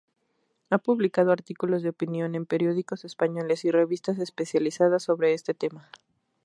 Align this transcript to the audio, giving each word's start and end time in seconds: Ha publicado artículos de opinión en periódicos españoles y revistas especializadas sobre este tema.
Ha 0.71 0.79
publicado 0.79 1.31
artículos 1.31 1.83
de 1.83 1.89
opinión 1.89 2.33
en 2.33 2.47
periódicos 2.47 3.05
españoles 3.05 3.65
y 3.65 3.69
revistas 3.71 4.17
especializadas 4.17 5.03
sobre 5.03 5.35
este 5.35 5.53
tema. 5.53 5.89